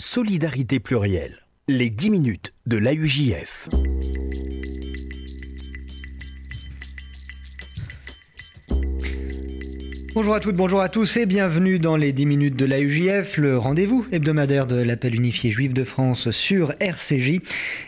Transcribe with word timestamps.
Solidarité 0.00 0.80
plurielle. 0.80 1.46
Les 1.68 1.88
10 1.88 2.10
minutes 2.10 2.52
de 2.66 2.76
l'AUJF. 2.76 3.68
Bonjour 10.14 10.34
à 10.34 10.40
toutes, 10.40 10.56
bonjour 10.56 10.80
à 10.80 10.88
tous 10.88 11.16
et 11.16 11.26
bienvenue 11.26 11.78
dans 11.78 11.94
les 11.94 12.12
10 12.12 12.26
minutes 12.26 12.56
de 12.56 12.66
l'AUJF, 12.66 13.36
le 13.36 13.56
rendez-vous 13.56 14.04
hebdomadaire 14.10 14.66
de 14.66 14.82
l'appel 14.82 15.14
unifié 15.14 15.52
juif 15.52 15.72
de 15.72 15.84
France 15.84 16.32
sur 16.32 16.74
RCJ. 16.80 17.40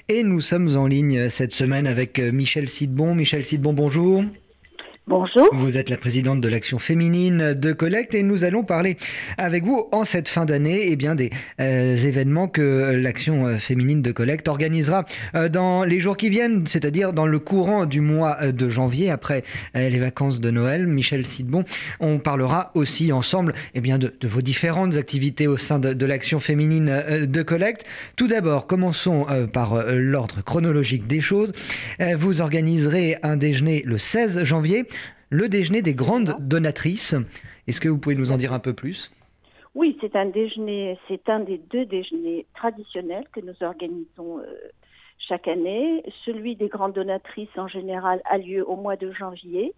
Et 0.08 0.22
nous 0.22 0.40
sommes 0.40 0.76
en 0.76 0.86
ligne 0.86 1.28
cette 1.28 1.52
semaine 1.52 1.88
avec 1.88 2.20
Michel 2.20 2.68
Sidbon. 2.68 3.16
Michel 3.16 3.44
Sidbon, 3.44 3.72
bonjour. 3.72 4.22
Bonjour. 5.08 5.48
Vous 5.52 5.78
êtes 5.78 5.88
la 5.88 5.96
présidente 5.96 6.40
de 6.40 6.48
l'action 6.48 6.80
féminine 6.80 7.54
de 7.54 7.72
Collecte 7.72 8.12
et 8.16 8.24
nous 8.24 8.42
allons 8.42 8.64
parler 8.64 8.96
avec 9.38 9.62
vous 9.62 9.86
en 9.92 10.02
cette 10.02 10.28
fin 10.28 10.46
d'année 10.46 10.88
eh 10.88 10.96
bien 10.96 11.14
des 11.14 11.30
euh, 11.60 11.96
événements 11.96 12.48
que 12.48 12.90
l'action 12.90 13.46
euh, 13.46 13.56
féminine 13.58 14.02
de 14.02 14.10
Collecte 14.10 14.48
organisera 14.48 15.04
euh, 15.36 15.48
dans 15.48 15.84
les 15.84 16.00
jours 16.00 16.16
qui 16.16 16.28
viennent, 16.28 16.66
c'est-à-dire 16.66 17.12
dans 17.12 17.28
le 17.28 17.38
courant 17.38 17.86
du 17.86 18.00
mois 18.00 18.50
de 18.50 18.68
janvier 18.68 19.08
après 19.08 19.44
les 19.76 20.00
vacances 20.00 20.40
de 20.40 20.50
Noël. 20.50 20.88
Michel 20.88 21.24
Sidbon, 21.24 21.62
on 22.00 22.18
parlera 22.18 22.72
aussi 22.74 23.12
ensemble 23.12 23.54
eh 23.76 23.80
bien 23.80 23.98
de, 23.98 24.12
vos 24.24 24.42
différentes 24.42 24.96
activités 24.96 25.46
au 25.46 25.56
sein 25.56 25.78
de, 25.78 25.92
de 25.92 26.06
l'action 26.06 26.40
féminine 26.40 27.26
de 27.28 27.42
Collecte. 27.42 27.84
Tout 28.16 28.26
d'abord, 28.26 28.66
commençons 28.66 29.24
par 29.52 29.84
l'ordre 29.92 30.42
chronologique 30.42 31.06
des 31.06 31.20
choses. 31.20 31.52
Vous 32.18 32.40
organiserez 32.40 33.18
un 33.22 33.36
déjeuner 33.36 33.84
le 33.86 33.98
16 33.98 34.42
janvier 34.42 34.84
le 35.30 35.48
déjeuner 35.48 35.82
des 35.82 35.94
grandes 35.94 36.36
donatrices. 36.40 37.14
Est-ce 37.66 37.80
que 37.80 37.88
vous 37.88 37.98
pouvez 37.98 38.14
nous 38.14 38.32
en 38.32 38.36
dire 38.36 38.52
un 38.52 38.58
peu 38.58 38.72
plus? 38.72 39.10
Oui, 39.74 39.96
c'est 40.00 40.16
un 40.16 40.26
déjeuner, 40.26 40.98
c'est 41.06 41.28
un 41.28 41.40
des 41.40 41.58
deux 41.58 41.84
déjeuners 41.84 42.46
traditionnels 42.54 43.26
que 43.32 43.40
nous 43.40 43.54
organisons 43.60 44.38
euh, 44.38 44.44
chaque 45.18 45.48
année. 45.48 46.02
Celui 46.24 46.56
des 46.56 46.68
grandes 46.68 46.94
donatrices 46.94 47.56
en 47.56 47.68
général 47.68 48.22
a 48.24 48.38
lieu 48.38 48.66
au 48.66 48.76
mois 48.76 48.96
de 48.96 49.12
janvier. 49.12 49.74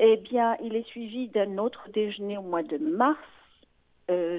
Eh 0.00 0.16
bien, 0.18 0.56
il 0.62 0.76
est 0.76 0.86
suivi 0.88 1.28
d'un 1.28 1.56
autre 1.56 1.88
déjeuner 1.94 2.36
au 2.36 2.42
mois 2.42 2.62
de 2.62 2.76
mars. 2.76 3.18
Euh, 4.10 4.38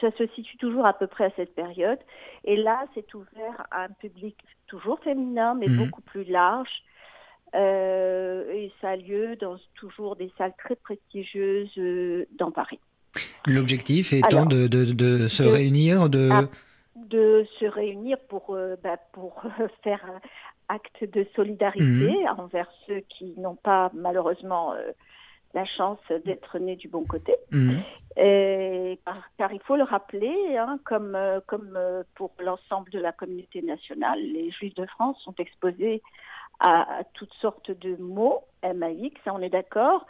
ça 0.00 0.10
se 0.18 0.26
situe 0.34 0.56
toujours 0.58 0.84
à 0.84 0.92
peu 0.92 1.06
près 1.06 1.26
à 1.26 1.30
cette 1.36 1.54
période. 1.54 1.98
Et 2.44 2.56
là, 2.56 2.86
c'est 2.94 3.14
ouvert 3.14 3.66
à 3.70 3.84
un 3.84 3.88
public 3.88 4.36
toujours 4.66 4.98
féminin, 5.00 5.54
mais 5.54 5.68
mhm. 5.68 5.76
beaucoup 5.76 6.02
plus 6.02 6.24
large, 6.24 6.82
et 7.54 8.72
ça 8.80 8.90
a 8.90 8.96
lieu 8.96 9.36
dans 9.36 9.56
toujours 9.74 10.16
des 10.16 10.30
salles 10.36 10.54
très 10.58 10.76
prestigieuses 10.76 11.70
euh, 11.78 12.26
dans 12.38 12.50
Paris. 12.50 12.80
L'objectif 13.46 14.12
étant 14.12 14.46
de, 14.46 14.66
de, 14.66 15.28
se 15.28 15.42
réunir, 15.42 16.08
de... 16.08 16.28
Ah, 16.30 16.44
de 16.96 17.46
se 17.58 17.64
réunir 17.64 18.18
pour, 18.28 18.54
euh, 18.54 18.76
bah, 18.82 18.98
pour 19.12 19.42
faire 19.82 20.04
acte 20.68 21.04
de 21.04 21.26
solidarité 21.34 21.84
mhm. 21.84 22.26
envers 22.38 22.70
ceux 22.86 23.00
qui 23.08 23.34
n'ont 23.38 23.56
pas 23.56 23.90
malheureusement 23.94 24.74
la 25.54 25.64
chance 25.64 25.98
d'être 26.26 26.58
nés 26.58 26.76
du 26.76 26.88
bon 26.88 27.04
côté. 27.04 27.34
Mhm. 27.52 27.78
Et, 28.18 28.98
car, 29.38 29.52
il 29.52 29.60
faut 29.60 29.76
le 29.76 29.84
rappeler, 29.84 30.58
hein, 30.58 30.78
comme, 30.84 31.16
comme 31.46 31.78
pour 32.16 32.32
l'ensemble 32.40 32.90
de 32.90 32.98
la 32.98 33.12
communauté 33.12 33.62
nationale, 33.62 34.20
les 34.20 34.50
Juifs 34.50 34.74
de 34.74 34.84
France 34.84 35.16
sont 35.24 35.34
exposés 35.38 36.02
à, 36.60 37.02
toutes 37.14 37.32
sortes 37.34 37.70
de 37.70 37.96
mots, 37.96 38.44
MAX, 38.62 39.14
on 39.26 39.40
est 39.40 39.50
d'accord, 39.50 40.06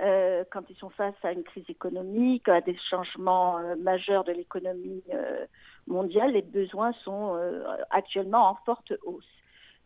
euh, 0.00 0.44
quand 0.50 0.62
ils 0.70 0.76
sont 0.76 0.90
face 0.90 1.14
à 1.22 1.32
une 1.32 1.42
crise 1.42 1.68
économique, 1.68 2.48
à 2.48 2.60
des 2.60 2.76
changements 2.90 3.58
euh, 3.58 3.76
majeurs 3.76 4.24
de 4.24 4.32
l'économie 4.32 5.02
euh, 5.12 5.44
mondiale, 5.86 6.32
les 6.32 6.42
besoins 6.42 6.92
sont 7.04 7.36
euh, 7.36 7.62
actuellement 7.90 8.48
en 8.48 8.54
forte 8.64 8.92
hausse. 9.04 9.28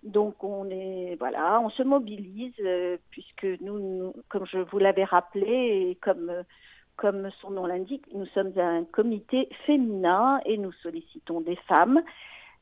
Donc 0.05 0.45
on 0.45 0.71
est 0.71 1.17
voilà, 1.19 1.61
on 1.61 1.71
se 1.71 1.83
mobilise 1.83 2.55
puisque 3.11 3.47
nous, 3.61 4.15
comme 4.29 4.47
je 4.47 4.59
vous 4.59 4.79
l'avais 4.79 5.05
rappelé 5.05 5.89
et 5.91 5.99
comme 6.01 6.31
comme 6.97 7.31
son 7.41 7.51
nom 7.51 7.67
l'indique, 7.67 8.05
nous 8.15 8.27
sommes 8.27 8.53
un 8.57 8.85
comité 8.85 9.49
féminin 9.67 10.41
et 10.45 10.59
nous 10.59 10.73
sollicitons 10.83 11.41
des 11.41 11.57
femmes, 11.67 12.03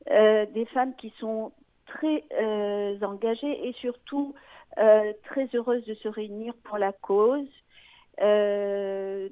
des 0.07 0.67
femmes 0.73 0.95
qui 0.95 1.13
sont 1.19 1.51
très 1.95 2.23
euh, 2.39 2.99
engagées 3.01 3.67
et 3.67 3.73
surtout 3.73 4.33
euh, 4.77 5.13
très 5.25 5.49
heureuses 5.53 5.85
de 5.85 5.95
se 5.95 6.07
réunir 6.07 6.53
pour 6.63 6.77
la 6.77 6.91
cause. 6.91 7.47
Euh, 8.21 9.29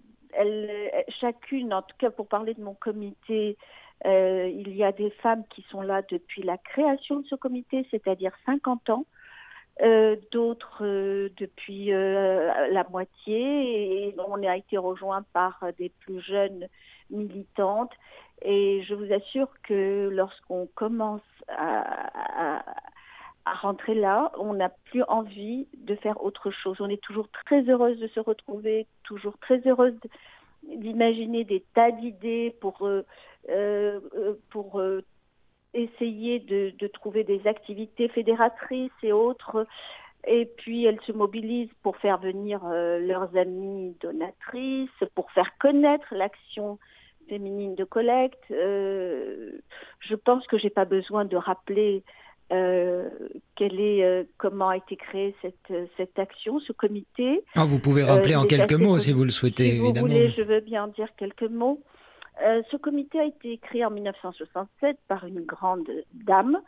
chacune, 1.22 1.74
en 1.74 1.82
tout 1.82 1.96
cas 2.00 2.10
pour 2.10 2.28
parler 2.28 2.54
de 2.54 2.64
mon 2.64 2.74
comité, 2.74 3.58
il 4.06 4.76
y 4.76 4.84
a 4.84 4.92
des 4.92 5.12
femmes 5.22 5.44
qui 5.50 5.64
sont 5.70 5.82
là 5.82 6.02
depuis 6.10 6.42
la 6.42 6.58
création 6.58 7.20
de 7.20 7.28
ce 7.28 7.36
comité, 7.36 7.86
c'est-à-dire 7.92 8.34
50 8.46 8.90
ans. 8.90 9.06
d'autres 10.32 10.84
depuis 11.38 11.92
la 11.92 12.86
moitié 12.90 14.08
et 14.08 14.16
on 14.28 14.44
a 14.44 14.58
été 14.58 14.78
rejoint 14.78 15.24
par 15.34 15.64
des 15.78 15.90
plus 15.90 16.20
jeunes 16.20 16.68
militantes 17.12 17.94
et 18.44 18.84
je 18.84 18.94
vous 18.94 19.12
assure 19.14 19.48
que 19.64 20.10
lorsqu'on 20.12 20.68
commence 20.76 21.22
à, 21.48 22.64
rentrer 23.46 23.96
là, 23.96 24.32
on 24.38 24.54
n'a 24.54 24.70
plus 24.70 25.04
envie 25.04 25.68
de 25.78 25.96
faire 25.96 26.24
autre 26.24 26.52
chose. 26.52 26.78
On 26.80 26.90
est 26.90 27.02
toujours 27.02 27.30
très 27.30 27.62
heureuse 27.64 28.00
de 28.00 28.08
se 28.08 28.20
retrouver, 28.20 28.88
toujours 29.04 29.38
très 29.40 29.62
heureuse 29.66 29.96
d'imaginer 30.64 31.44
des 31.44 31.64
tas 31.74 31.92
d'idées 31.92 32.56
pour, 32.62 32.86
euh, 32.86 33.04
euh, 33.50 34.00
pour 34.50 34.80
euh, 34.80 35.04
essayer 35.74 36.40
de, 36.40 36.74
de, 36.78 36.88
trouver 36.88 37.24
des 37.24 37.46
activités 37.48 38.08
fédératrices 38.10 38.92
et 39.04 39.12
autres. 39.12 39.68
Et 40.26 40.46
puis 40.46 40.86
elles 40.86 41.02
se 41.02 41.12
mobilisent 41.12 41.74
pour 41.82 41.98
faire 41.98 42.18
venir 42.18 42.64
leurs 42.66 43.36
amis 43.36 43.96
donatrices, 44.00 44.90
pour 45.16 45.30
faire 45.32 45.58
connaître 45.60 46.16
l'action 46.16 46.80
féminine 47.34 47.74
de 47.74 47.84
collecte. 47.84 48.44
Euh, 48.52 49.52
je 50.00 50.16
pense 50.16 50.46
que 50.48 50.58
j'ai 50.58 50.70
pas 50.70 50.86
besoin 50.86 51.26
de 51.26 51.36
rappeler 51.36 52.04
euh, 52.52 53.10
quelle 53.56 53.80
est, 53.80 54.04
euh, 54.04 54.24
comment 54.38 54.70
a 54.70 54.78
été 54.78 54.96
créée 54.96 55.36
cette, 55.42 55.74
cette 55.98 56.20
action, 56.20 56.60
ce 56.60 56.74
comité. 56.74 57.44
Ah, 57.56 57.66
vous 57.66 57.80
pouvez 57.80 58.04
rappeler 58.04 58.36
en 58.36 58.46
quelques 58.46 58.74
mots 58.74 59.00
si 59.00 59.12
vous 59.14 59.24
le 59.24 59.32
souhaitez, 59.32 59.72
si 59.72 59.78
évidemment. 59.78 60.08
Vous 60.08 60.14
voulez, 60.14 60.32
je 60.32 60.44
veux 60.44 60.60
bien 60.60 60.88
dire 60.90 61.08
quelques 61.18 61.50
mots. 61.50 61.82
ce 62.40 62.78
comité 62.78 63.20
a 63.20 63.26
été 63.26 63.58
créé 63.58 63.84
en 63.84 63.90
1967 63.90 64.98
par 65.08 65.26
une 65.26 65.42
grande 65.42 65.90
dame 66.14 66.60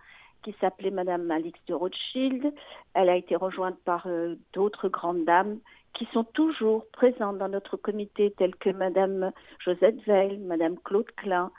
qui 0.45 0.55
s'appelait 0.61 0.91
Madame 0.91 1.29
Alix 1.29 1.59
de 1.67 1.73
Rothschild. 1.73 2.53
Elle 2.93 3.09
a 3.09 3.17
été 3.17 3.35
rejointe 3.35 3.77
par 3.83 4.07
d'autres 4.53 4.87
grandes 4.87 5.25
dames 5.25 5.57
qui 5.95 6.07
sont 6.13 6.23
toujours 6.23 6.85
présentes 6.91 7.37
dans 7.37 7.49
notre 7.49 7.77
comité, 7.77 8.33
telles 8.37 8.55
que 8.55 8.69
Madame 8.69 9.31
Josette 9.59 10.01
Veil, 10.05 10.37
Madame 10.37 10.77
Claude 10.83 11.09
Klein, 11.15 11.51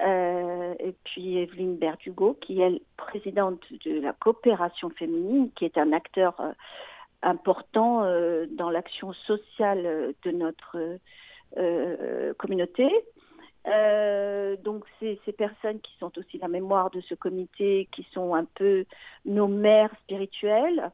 euh, 0.00 0.74
et 0.80 0.94
puis 1.04 1.38
Evelyne 1.38 1.76
Berdugo, 1.76 2.36
qui 2.40 2.60
est 2.60 2.82
présidente 2.96 3.62
de 3.84 4.00
la 4.00 4.12
coopération 4.12 4.90
féminine, 4.90 5.50
qui 5.54 5.64
est 5.64 5.78
un 5.78 5.92
acteur 5.92 6.34
euh, 6.40 6.52
important 7.22 8.02
euh, 8.02 8.46
dans 8.50 8.70
l'action 8.70 9.12
sociale 9.12 10.14
de 10.22 10.30
notre 10.30 10.98
communauté. 12.38 12.90
Donc 13.64 14.84
c'est 15.00 15.18
ces 15.24 15.32
personnes 15.32 15.80
qui 15.80 15.92
sont 15.98 16.16
aussi 16.18 16.38
la 16.38 16.48
mémoire 16.48 16.90
de 16.90 17.00
ce 17.00 17.14
comité, 17.14 17.88
qui 17.92 18.06
sont 18.12 18.34
un 18.34 18.44
peu 18.44 18.84
nos 19.24 19.48
mères 19.48 19.94
spirituelles, 20.02 20.90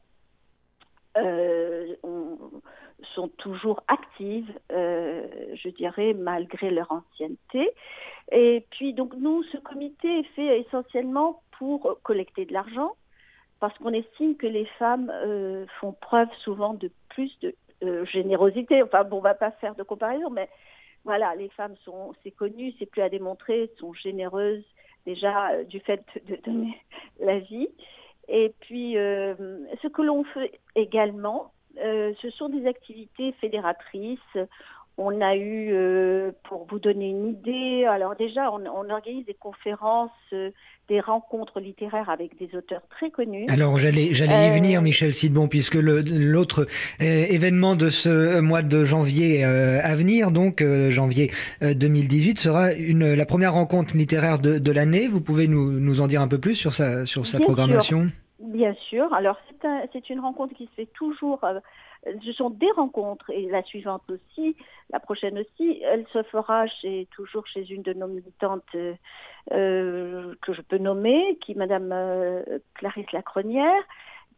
euh, 1.17 1.95
sont 3.15 3.27
toujours 3.29 3.83
actives, 3.87 4.53
euh, 4.71 5.27
je 5.55 5.69
dirais, 5.69 6.13
malgré 6.13 6.69
leur 6.69 6.89
ancienneté. 6.91 7.71
Et 8.31 8.65
puis, 8.69 8.93
donc, 8.93 9.13
nous, 9.15 9.43
ce 9.43 9.57
comité 9.57 10.19
est 10.19 10.35
fait 10.35 10.59
essentiellement 10.61 11.41
pour 11.57 11.99
collecter 12.03 12.45
de 12.45 12.53
l'argent, 12.53 12.95
parce 13.59 13.77
qu'on 13.79 13.91
estime 13.91 14.37
que 14.37 14.47
les 14.47 14.65
femmes 14.79 15.11
euh, 15.25 15.65
font 15.79 15.93
preuve 15.93 16.29
souvent 16.43 16.73
de 16.75 16.91
plus 17.09 17.31
de 17.41 17.55
générosité. 18.05 18.83
Enfin, 18.83 19.03
bon, 19.03 19.17
on 19.17 19.21
va 19.21 19.33
pas 19.33 19.51
faire 19.51 19.75
de 19.75 19.83
comparaison, 19.83 20.29
mais 20.29 20.47
voilà, 21.03 21.35
les 21.35 21.49
femmes 21.49 21.75
sont, 21.83 22.13
c'est 22.23 22.31
connu, 22.31 22.73
c'est 22.77 22.85
plus 22.85 23.01
à 23.01 23.09
démontrer, 23.09 23.71
sont 23.79 23.93
généreuses 23.93 24.63
déjà 25.05 25.63
du 25.63 25.79
fait 25.79 26.03
de 26.27 26.35
donner 26.37 26.79
la 27.19 27.39
vie. 27.39 27.69
Et 28.27 28.53
puis, 28.61 28.97
euh, 28.97 29.35
ce 29.81 29.87
que 29.87 30.01
l'on 30.01 30.23
fait 30.23 30.59
également, 30.75 31.51
euh, 31.79 32.13
ce 32.21 32.29
sont 32.29 32.49
des 32.49 32.65
activités 32.67 33.33
fédératrices. 33.33 34.37
On 34.97 35.21
a 35.21 35.35
eu, 35.35 35.69
euh, 35.71 36.31
pour 36.43 36.67
vous 36.69 36.77
donner 36.77 37.09
une 37.09 37.29
idée, 37.29 37.85
alors 37.85 38.15
déjà, 38.15 38.51
on, 38.51 38.89
organise 38.89 39.25
des 39.25 39.33
conférences, 39.33 40.11
euh, 40.33 40.51
des 40.89 40.99
rencontres 40.99 41.59
littéraires 41.59 42.09
avec 42.09 42.37
des 42.37 42.55
auteurs 42.55 42.81
très 42.89 43.09
connus. 43.09 43.45
Alors 43.49 43.79
j'allais, 43.79 44.13
j'allais 44.13 44.47
y 44.47 44.49
euh, 44.51 44.53
venir, 44.53 44.81
Michel 44.81 45.13
Sidbon, 45.13 45.47
puisque 45.47 45.75
l'autre 45.75 46.67
événement 46.99 47.75
de 47.75 47.89
ce 47.89 48.41
mois 48.41 48.61
de 48.61 48.83
janvier 48.83 49.43
à 49.43 49.95
venir, 49.95 50.31
donc 50.31 50.63
janvier 50.89 51.31
2018, 51.61 52.39
sera 52.39 52.73
une, 52.73 53.13
la 53.13 53.25
première 53.25 53.53
rencontre 53.53 53.95
littéraire 53.95 54.39
de, 54.39 54.71
l'année. 54.71 55.07
Vous 55.07 55.21
pouvez 55.21 55.47
nous, 55.47 55.71
nous, 55.71 56.01
en 56.01 56.07
dire 56.07 56.21
un 56.21 56.27
peu 56.27 56.37
plus 56.37 56.55
sur 56.55 56.73
sa, 56.73 57.05
sur 57.05 57.25
sa 57.25 57.39
programmation? 57.39 58.11
Bien 58.41 58.73
sûr. 58.89 59.13
Alors 59.13 59.37
c'est 59.93 60.09
une 60.09 60.19
rencontre 60.19 60.55
qui 60.55 60.65
se 60.65 60.71
fait 60.71 60.85
toujours 60.87 61.45
ce 62.03 62.33
sont 62.33 62.49
des 62.49 62.71
rencontres 62.71 63.29
et 63.29 63.47
la 63.47 63.63
suivante 63.63 64.03
aussi, 64.09 64.55
la 64.91 64.99
prochaine 64.99 65.37
aussi, 65.37 65.81
elle 65.83 66.05
se 66.11 66.23
fera 66.23 66.67
chez, 66.67 67.07
toujours 67.11 67.45
chez 67.47 67.69
une 67.69 67.83
de 67.83 67.93
nos 67.93 68.07
militantes 68.07 68.63
euh, 68.75 68.95
euh, 69.51 70.33
que 70.41 70.53
je 70.53 70.61
peux 70.61 70.79
nommer, 70.79 71.37
qui 71.41 71.53
Madame 71.53 71.91
euh, 71.91 72.59
Clarisse 72.73 73.11
Lacronière, 73.11 73.83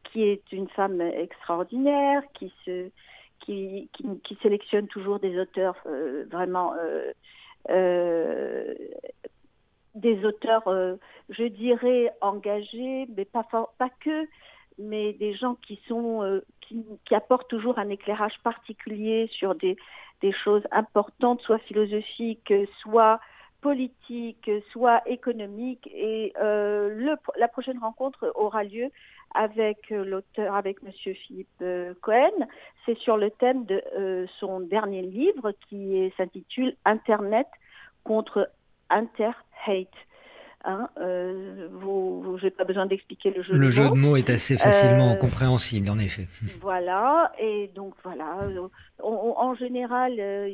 qui 0.04 0.24
est 0.24 0.52
une 0.52 0.68
femme 0.70 1.00
extraordinaire, 1.02 2.22
qui 2.34 2.54
se 2.66 2.90
qui, 3.40 3.90
qui, 4.24 4.38
sélectionne 4.42 4.88
toujours 4.88 5.20
des 5.20 5.38
auteurs 5.38 5.76
vraiment 6.32 6.74
des 9.96 10.26
auteurs, 10.26 10.64
je 11.30 11.44
dirais, 11.44 12.12
engagés, 12.22 13.08
mais 13.16 13.26
pas, 13.26 13.44
pas 13.78 13.90
que, 14.00 14.28
mais 14.78 15.14
des 15.14 15.36
gens 15.36 15.56
qui 15.56 15.80
sont 15.88 16.24
euh, 16.24 16.42
qui, 16.62 16.84
qui, 17.06 17.16
apportent 17.16 17.50
toujours 17.50 17.78
un 17.78 17.90
éclairage 17.90 18.34
particulier 18.44 19.30
sur 19.32 19.56
des, 19.56 19.78
des 20.22 20.32
choses 20.32 20.64
importantes, 20.72 21.42
soit 21.42 21.60
philosophiques, 21.60 22.54
soit 22.82 23.20
politiques, 23.62 24.52
soit 24.72 25.02
économiques. 25.08 25.90
Et 25.94 26.34
euh, 26.42 26.90
le, 26.90 27.16
la 27.38 27.48
prochaine 27.48 27.80
rencontre 27.80 28.32
aura 28.36 28.64
lieu 28.64 28.90
avec 29.34 29.90
l'auteur, 29.90 30.56
avec 30.56 30.84
Monsieur 30.84 31.14
Philippe 31.14 31.62
euh, 31.62 31.94
Cohen. 32.02 32.48
C'est 32.86 32.98
sur 33.00 33.18
le 33.18 33.32
thème 33.32 33.66
de 33.66 33.82
euh, 33.98 34.28
son 34.40 34.60
dernier 34.60 35.02
livre 35.02 35.54
qui 35.70 36.12
s'intitule 36.18 36.76
Internet 36.86 37.48
contre 38.04 38.50
Inter-Hate. 38.94 39.88
Hein, 40.66 40.90
euh, 40.98 41.68
je 42.38 42.44
n'ai 42.46 42.52
pas 42.52 42.64
besoin 42.64 42.86
d'expliquer 42.86 43.32
le 43.32 43.44
jeu 43.44 43.54
le 43.54 43.66
de 43.66 43.70
jeu 43.70 43.84
mots. 43.84 43.96
de 43.96 44.00
mots 44.00 44.16
est 44.16 44.30
assez 44.30 44.58
facilement 44.58 45.12
euh, 45.12 45.16
compréhensible, 45.16 45.90
en 45.90 46.00
effet. 46.00 46.28
Voilà, 46.62 47.34
et 47.38 47.70
donc 47.76 47.94
voilà. 48.02 48.38
en 49.02 49.56
général, 49.56 50.14
euh, 50.20 50.50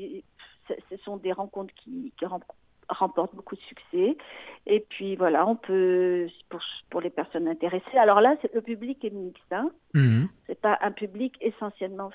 ce 0.68 0.98
sont 1.06 1.18
des 1.18 1.32
rencontres 1.32 1.74
qui, 1.76 2.12
remportent 2.90 3.36
beaucoup 3.36 3.56
de 3.56 3.62
succès. 3.62 4.18
Et 4.66 4.80
puis 4.90 5.16
voilà, 5.16 5.48
on 5.48 5.56
peut, 5.56 6.28
pour, 6.50 6.60
pour 6.90 7.02
les 7.02 7.12
personnes 7.12 7.48
intéressées. 7.48 7.98
Alors 8.00 8.20
là, 8.20 8.36
le 8.52 8.62
public 8.62 9.06
est 9.06 9.12
mixte. 9.12 9.54
Hein. 9.54 9.70
Mhm. 9.94 10.28
C'est 10.48 10.60
pas 10.60 10.80
un 10.82 10.92
public 10.92 11.38
essentiellement 11.40 12.10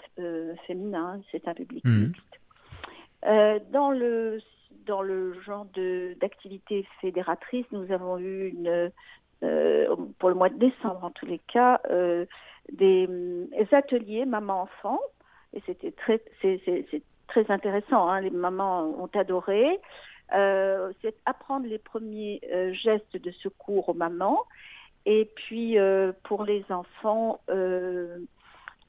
féminin, 0.67 1.21
c'est 1.31 1.47
un 1.47 1.55
public 1.55 1.85
mhm. 1.85 2.09
mixte. 2.09 3.71
dans 3.71 3.93
le 3.93 4.41
dans 4.87 5.03
le 5.03 5.41
genre 5.43 5.67
d'activité 6.21 6.87
fédératrice, 7.01 7.67
nous 7.73 7.91
avons 7.93 8.19
eu 8.19 8.49
une, 8.49 8.91
euh, 9.43 9.95
pour 10.19 10.31
le 10.31 10.35
mois 10.35 10.49
de 10.49 10.59
décembre 10.59 11.05
en 11.05 11.11
tous 11.11 11.27
les 11.27 11.39
cas, 11.39 11.81
euh, 11.91 12.25
des, 12.73 13.09
ateliers 13.73 14.25
maman-enfant. 14.25 15.01
Et 15.53 15.63
c'était 15.67 15.93
très, 15.93 16.23
c'est, 16.41 16.61
très 17.29 17.51
intéressant. 17.51 18.09
Hein. 18.09 18.21
Les 18.21 18.31
mamans 18.31 18.85
ont 18.99 19.11
adoré. 19.15 19.81
Euh, 20.35 20.93
c'est 21.03 21.15
apprendre 21.27 21.67
les 21.67 21.79
premiers 21.79 22.41
gestes 22.73 23.17
de 23.17 23.31
secours 23.33 23.89
aux 23.89 23.95
mamans. 23.95 24.45
Et 25.07 25.31
puis 25.35 25.77
pour 26.23 26.45
les 26.45 26.65
enfants, 26.71 27.41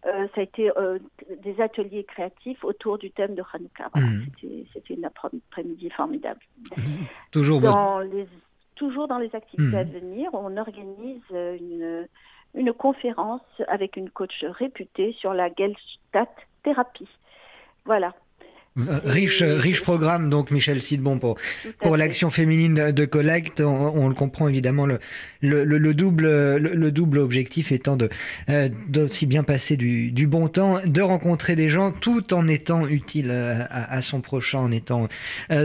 euh, 0.05 0.27
ça 0.35 0.41
a 0.41 0.43
été 0.43 0.71
euh, 0.77 0.99
des 1.43 1.59
ateliers 1.61 2.03
créatifs 2.03 2.63
autour 2.63 2.97
du 2.97 3.11
thème 3.11 3.35
de 3.35 3.43
Hanouka. 3.53 3.89
Mhm. 3.95 4.25
C'était 4.73 4.93
une 4.93 5.05
après-midi 5.05 5.89
formidable. 5.89 6.41
toujours 7.31 7.61
dans 7.61 7.99
les, 7.99 8.27
Toujours 8.75 9.07
dans 9.07 9.19
les 9.19 9.33
activités 9.33 9.77
à 9.77 9.85
mhm. 9.85 9.91
venir, 9.91 10.29
on 10.33 10.57
organise 10.57 11.23
une, 11.31 12.07
une 12.53 12.73
conférence 12.73 13.41
avec 13.69 13.95
une 13.95 14.09
coach 14.09 14.43
réputée 14.43 15.13
sur 15.13 15.33
la 15.33 15.47
Gestalt 15.47 16.29
thérapie. 16.63 17.07
Voilà. 17.85 18.13
Euh, 18.77 18.99
riche, 19.05 19.41
riche 19.41 19.81
programme, 19.81 20.29
donc 20.29 20.51
Michel 20.51 20.81
Sidbon, 20.81 21.17
pour, 21.17 21.37
pour 21.79 21.95
l'action 21.95 22.29
féminine 22.29 22.91
de 22.91 23.05
collecte. 23.05 23.61
On, 23.61 24.09
le 24.09 24.13
comprend 24.13 24.49
évidemment, 24.49 24.85
le, 24.85 24.99
le, 25.39 25.63
le 25.63 25.93
double, 25.93 26.27
le, 26.57 26.91
double 26.91 27.19
objectif 27.19 27.71
étant 27.71 27.95
de 27.95 28.09
euh, 28.49 28.67
d'aussi 28.89 29.27
bien 29.27 29.43
passer 29.43 29.77
du, 29.77 30.11
du, 30.11 30.27
bon 30.27 30.49
temps, 30.49 30.81
de 30.85 31.01
rencontrer 31.01 31.55
des 31.55 31.69
gens 31.69 31.91
tout 31.91 32.33
en 32.33 32.49
étant 32.49 32.85
utile 32.85 33.29
euh, 33.29 33.63
à, 33.69 33.95
à 33.95 34.01
son 34.01 34.19
prochain, 34.19 34.59
en 34.59 34.71
étant 34.71 35.07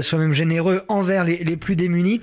soi-même 0.03 0.33
généreux 0.33 0.83
envers 0.87 1.25
les, 1.25 1.43
les 1.43 1.57
plus 1.57 1.75
démunis. 1.75 2.21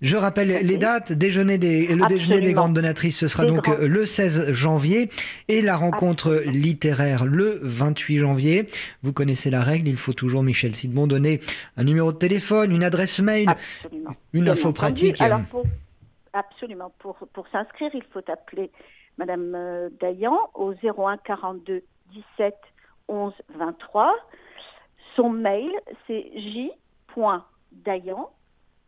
Je 0.00 0.16
rappelle 0.16 0.48
les 0.48 0.78
dates. 0.78 1.12
Déjeuner 1.12 1.58
des, 1.58 1.88
le 1.88 2.06
déjeuner 2.06 2.40
des 2.40 2.52
grandes 2.52 2.74
donatrices, 2.74 3.18
ce 3.18 3.28
sera 3.28 3.44
donc 3.44 3.66
le 3.66 4.04
16 4.04 4.52
janvier 4.52 5.10
et 5.48 5.60
la 5.60 5.76
rencontre 5.76 6.42
littéraire 6.46 7.24
le 7.24 7.58
28 7.62 8.18
janvier. 8.18 8.66
Vous 9.02 9.12
connaissez 9.12 9.50
la 9.50 9.62
règle, 9.62 9.88
il 9.88 9.96
faut 9.96 10.12
toujours, 10.12 10.42
Michel 10.42 10.74
Sidbon, 10.74 11.06
donner 11.06 11.40
un 11.76 11.84
numéro 11.84 12.12
de 12.12 12.18
téléphone, 12.18 12.70
une 12.72 12.84
adresse 12.84 13.18
mail, 13.18 13.48
une 14.32 14.48
info 14.48 14.72
pratique. 14.72 15.20
Alors 15.20 15.40
absolument. 16.32 16.92
Pour, 16.98 17.16
pour 17.32 17.48
s'inscrire, 17.48 17.90
il 17.94 18.04
faut 18.12 18.22
appeler 18.28 18.70
Madame 19.18 19.54
euh, 19.54 19.88
Dayan 20.00 20.38
au 20.54 20.72
01 20.72 21.18
42 21.18 21.82
17 22.38 22.54
11 23.08 23.32
23. 23.56 24.14
Son 25.16 25.30
mail, 25.30 25.70
c'est 26.06 26.30
j.dayan 26.36 28.30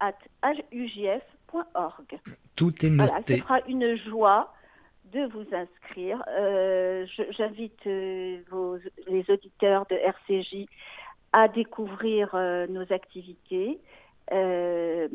at 0.00 0.14
ugf.org. 0.72 2.18
Tout 2.56 2.84
est 2.84 2.90
noté. 2.90 3.10
Voilà, 3.10 3.22
ce 3.26 3.36
sera 3.36 3.60
une 3.68 3.96
joie 3.96 4.52
de 5.12 5.26
vous 5.26 5.46
inscrire. 5.52 6.22
Euh, 6.28 7.06
J'invite 7.36 7.86
euh, 7.86 8.38
les 9.08 9.24
auditeurs 9.28 9.86
de 9.86 9.96
RCJ 9.96 10.66
à 11.32 11.48
découvrir 11.48 12.30
euh, 12.34 12.66
nos 12.66 12.92
activités. 12.92 13.78
Euh, 14.32 15.08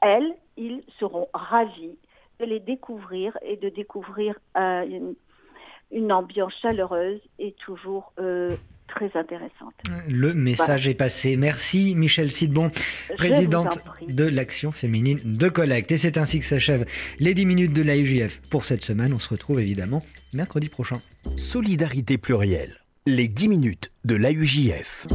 elles, 0.00 0.34
ils 0.56 0.82
seront 0.98 1.28
ravis 1.34 1.98
de 2.40 2.44
les 2.44 2.60
découvrir 2.60 3.36
et 3.42 3.56
de 3.56 3.68
découvrir 3.68 4.38
une, 4.54 5.14
une, 5.90 6.12
ambiance 6.12 6.54
chaleureuse 6.62 7.20
et 7.38 7.52
toujours 7.52 8.12
très 8.88 9.10
intéressante. 9.14 9.74
Le 10.08 10.34
message 10.34 10.88
est 10.88 10.94
passé. 10.94 11.36
Merci 11.36 11.94
Michel 11.94 12.32
Sidbon, 12.32 12.68
présidente 13.16 13.78
de 14.08 14.24
l'Action 14.24 14.70
féminine 14.70 15.20
de 15.24 15.48
collecte. 15.48 15.92
Et 15.92 15.96
c'est 15.96 16.18
ainsi 16.18 16.40
que 16.40 16.46
s'achève 16.46 16.84
les 17.20 17.34
10 17.34 17.46
minutes 17.46 17.72
de 17.74 17.82
l'AUJF 17.82 18.40
pour 18.50 18.64
cette 18.64 18.84
semaine. 18.84 19.12
On 19.12 19.18
se 19.18 19.28
retrouve 19.28 19.60
évidemment 19.60 20.02
mercredi 20.34 20.68
prochain. 20.68 20.96
Solidarité 21.36 22.18
plurielle, 22.18 22.78
les 23.06 23.28
10 23.28 23.48
minutes 23.48 23.92
de 24.04 24.16
l'AUJF. 24.16 25.06